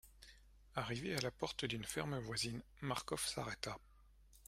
[0.75, 3.77] Arrivé à la porte d'une ferme voisine, Marcof s'arrêta.